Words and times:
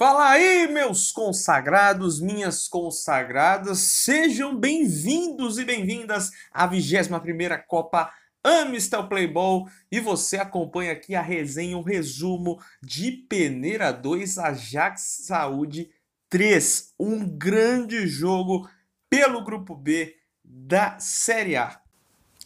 Fala 0.00 0.30
aí, 0.30 0.66
meus 0.66 1.12
consagrados, 1.12 2.22
minhas 2.22 2.66
consagradas, 2.66 3.80
sejam 3.80 4.56
bem-vindos 4.56 5.58
e 5.58 5.64
bem-vindas 5.66 6.30
à 6.50 6.66
21ª 6.66 7.62
Copa 7.66 8.10
Amistel 8.42 9.06
Playball 9.10 9.68
e 9.92 10.00
você 10.00 10.38
acompanha 10.38 10.92
aqui 10.92 11.14
a 11.14 11.20
resenha, 11.20 11.76
o 11.76 11.82
resumo 11.82 12.58
de 12.82 13.12
Peneira 13.12 13.92
2, 13.92 14.38
Ajax 14.38 15.24
Saúde 15.26 15.90
3, 16.30 16.94
um 16.98 17.28
grande 17.28 18.06
jogo 18.06 18.66
pelo 19.10 19.44
Grupo 19.44 19.76
B 19.76 20.16
da 20.42 20.98
Série 20.98 21.56
A. 21.56 21.78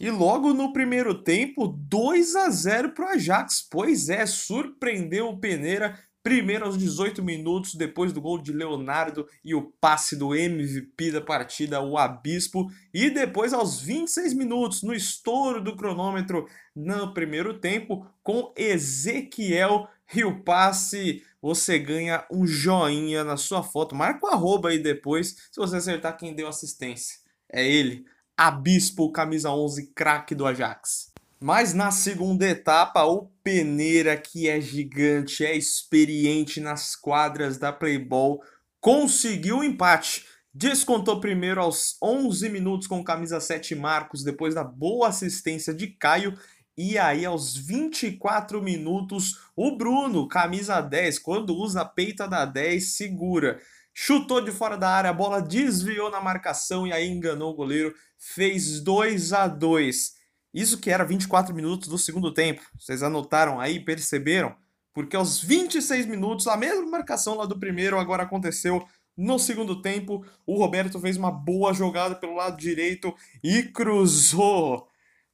E 0.00 0.10
logo 0.10 0.52
no 0.52 0.72
primeiro 0.72 1.22
tempo, 1.22 1.68
2 1.68 2.34
a 2.34 2.50
0 2.50 2.94
para 2.94 3.04
o 3.04 3.08
Ajax. 3.10 3.64
Pois 3.70 4.08
é, 4.08 4.26
surpreendeu 4.26 5.28
o 5.28 5.38
Peneira 5.38 5.96
Primeiro 6.24 6.64
aos 6.64 6.78
18 6.78 7.22
minutos, 7.22 7.74
depois 7.74 8.10
do 8.10 8.18
gol 8.18 8.40
de 8.40 8.50
Leonardo 8.50 9.28
e 9.44 9.54
o 9.54 9.70
passe 9.78 10.16
do 10.16 10.34
MVP 10.34 11.12
da 11.12 11.20
partida, 11.20 11.82
o 11.82 11.98
Abispo. 11.98 12.66
E 12.94 13.10
depois 13.10 13.52
aos 13.52 13.78
26 13.82 14.32
minutos, 14.32 14.82
no 14.82 14.94
estouro 14.94 15.62
do 15.62 15.76
cronômetro 15.76 16.48
no 16.74 17.12
primeiro 17.12 17.60
tempo, 17.60 18.06
com 18.22 18.54
Ezequiel 18.56 19.86
e 20.14 20.24
o 20.24 20.42
passe, 20.42 21.22
você 21.42 21.78
ganha 21.78 22.26
um 22.32 22.46
joinha 22.46 23.22
na 23.22 23.36
sua 23.36 23.62
foto. 23.62 23.94
Marca 23.94 24.26
o 24.26 24.30
arroba 24.30 24.70
aí 24.70 24.78
depois, 24.78 25.36
se 25.52 25.60
você 25.60 25.76
acertar 25.76 26.16
quem 26.16 26.34
deu 26.34 26.48
assistência. 26.48 27.18
É 27.52 27.68
ele, 27.68 28.06
Abispo, 28.34 29.12
camisa 29.12 29.50
11, 29.50 29.92
craque 29.92 30.34
do 30.34 30.46
Ajax. 30.46 31.13
Mas 31.46 31.74
na 31.74 31.90
segunda 31.90 32.48
etapa, 32.48 33.04
o 33.04 33.26
Peneira, 33.42 34.16
que 34.16 34.48
é 34.48 34.58
gigante, 34.62 35.44
é 35.44 35.54
experiente 35.54 36.58
nas 36.58 36.96
quadras 36.96 37.58
da 37.58 37.70
Playball, 37.70 38.42
conseguiu 38.80 39.56
o 39.56 39.58
um 39.58 39.62
empate. 39.62 40.24
Descontou 40.54 41.20
primeiro 41.20 41.60
aos 41.60 41.98
11 42.02 42.48
minutos 42.48 42.86
com 42.86 43.04
camisa 43.04 43.40
7 43.40 43.74
Marcos, 43.74 44.24
depois 44.24 44.54
da 44.54 44.64
boa 44.64 45.08
assistência 45.08 45.74
de 45.74 45.88
Caio. 45.88 46.34
E 46.78 46.96
aí, 46.96 47.26
aos 47.26 47.54
24 47.54 48.62
minutos, 48.62 49.38
o 49.54 49.76
Bruno, 49.76 50.26
camisa 50.26 50.80
10, 50.80 51.18
quando 51.18 51.54
usa 51.54 51.82
a 51.82 51.84
peita 51.84 52.26
da 52.26 52.46
10, 52.46 52.96
segura. 52.96 53.60
Chutou 53.92 54.40
de 54.40 54.50
fora 54.50 54.78
da 54.78 54.88
área, 54.88 55.10
a 55.10 55.12
bola 55.12 55.42
desviou 55.42 56.10
na 56.10 56.22
marcação 56.22 56.86
e 56.86 56.92
aí 56.94 57.06
enganou 57.06 57.52
o 57.52 57.54
goleiro, 57.54 57.94
fez 58.16 58.80
2 58.80 59.34
a 59.34 59.46
2 59.46 60.23
isso 60.54 60.78
que 60.78 60.90
era 60.90 61.04
24 61.04 61.52
minutos 61.52 61.88
do 61.88 61.98
segundo 61.98 62.32
tempo. 62.32 62.62
Vocês 62.78 63.02
anotaram 63.02 63.60
aí, 63.60 63.80
perceberam? 63.80 64.54
Porque 64.94 65.16
aos 65.16 65.42
26 65.42 66.06
minutos, 66.06 66.46
a 66.46 66.56
mesma 66.56 66.86
marcação 66.86 67.36
lá 67.36 67.44
do 67.44 67.58
primeiro 67.58 67.98
agora 67.98 68.22
aconteceu 68.22 68.86
no 69.16 69.38
segundo 69.38 69.82
tempo. 69.82 70.24
O 70.46 70.56
Roberto 70.56 71.00
fez 71.00 71.16
uma 71.16 71.32
boa 71.32 71.74
jogada 71.74 72.14
pelo 72.14 72.36
lado 72.36 72.56
direito 72.56 73.12
e 73.42 73.64
cruzou 73.64 74.88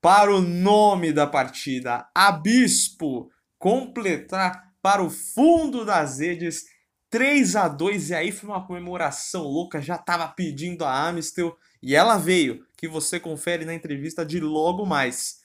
para 0.00 0.34
o 0.34 0.40
nome 0.40 1.12
da 1.12 1.26
partida, 1.26 2.06
Abispo, 2.14 3.30
completar 3.58 4.74
para 4.82 5.02
o 5.02 5.08
fundo 5.08 5.82
das 5.82 6.18
redes 6.18 6.66
3 7.08 7.56
a 7.56 7.68
2 7.68 8.10
e 8.10 8.14
aí 8.14 8.32
foi 8.32 8.50
uma 8.50 8.66
comemoração 8.66 9.44
louca, 9.44 9.80
já 9.80 9.94
estava 9.94 10.28
pedindo 10.28 10.84
a 10.84 11.08
Amistel 11.08 11.56
e 11.82 11.94
ela 11.94 12.18
veio, 12.18 12.63
que 12.84 12.88
você 12.88 13.18
confere 13.18 13.64
na 13.64 13.72
entrevista 13.72 14.26
de 14.26 14.38
logo 14.38 14.84
mais. 14.84 15.42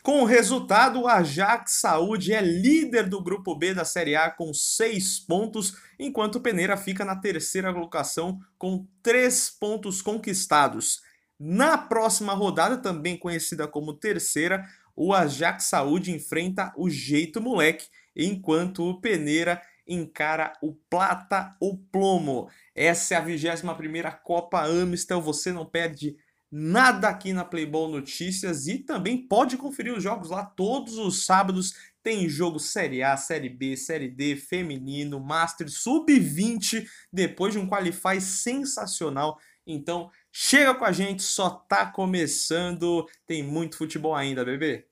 Com 0.00 0.22
o 0.22 0.24
resultado, 0.24 1.00
o 1.00 1.08
Ajax 1.08 1.80
Saúde 1.80 2.32
é 2.32 2.40
líder 2.40 3.08
do 3.08 3.20
grupo 3.20 3.56
B 3.56 3.74
da 3.74 3.84
Série 3.84 4.14
A 4.14 4.30
com 4.30 4.54
6 4.54 5.20
pontos, 5.20 5.76
enquanto 5.98 6.36
o 6.36 6.40
Peneira 6.40 6.76
fica 6.76 7.04
na 7.04 7.16
terceira 7.16 7.72
colocação 7.72 8.38
com 8.56 8.86
3 9.02 9.56
pontos 9.58 10.00
conquistados. 10.00 11.00
Na 11.36 11.76
próxima 11.76 12.32
rodada, 12.32 12.76
também 12.76 13.16
conhecida 13.16 13.66
como 13.66 13.94
terceira, 13.94 14.64
o 14.94 15.12
Ajax 15.12 15.64
Saúde 15.64 16.12
enfrenta 16.12 16.72
o 16.76 16.88
Jeito 16.88 17.40
Moleque, 17.40 17.88
enquanto 18.14 18.88
o 18.88 19.00
Peneira 19.00 19.60
encara 19.86 20.52
o 20.62 20.74
Plata 20.88 21.56
ou 21.60 21.78
Plomo. 21.90 22.48
Essa 22.74 23.14
é 23.14 23.16
a 23.16 23.20
21 23.20 23.72
Copa 24.22 24.62
Amistel, 24.62 25.20
você 25.20 25.52
não 25.52 25.66
perde 25.66 26.16
nada 26.50 27.08
aqui 27.08 27.32
na 27.32 27.44
Playball 27.44 27.88
Notícias 27.88 28.68
e 28.68 28.78
também 28.78 29.26
pode 29.26 29.56
conferir 29.56 29.92
os 29.92 30.02
jogos 30.02 30.30
lá 30.30 30.44
todos 30.44 30.96
os 30.98 31.26
sábados. 31.26 31.74
Tem 32.02 32.28
jogo 32.28 32.60
Série 32.60 33.02
A, 33.02 33.16
Série 33.16 33.48
B, 33.48 33.76
Série 33.76 34.08
D, 34.08 34.36
Feminino, 34.36 35.18
Master, 35.18 35.68
Sub-20, 35.68 36.86
depois 37.12 37.54
de 37.54 37.58
um 37.58 37.68
Qualify 37.68 38.20
sensacional. 38.20 39.38
Então, 39.66 40.10
chega 40.30 40.74
com 40.74 40.84
a 40.84 40.92
gente, 40.92 41.22
só 41.22 41.50
tá 41.50 41.86
começando, 41.86 43.08
tem 43.26 43.42
muito 43.42 43.78
futebol 43.78 44.14
ainda, 44.14 44.44
bebê. 44.44 44.86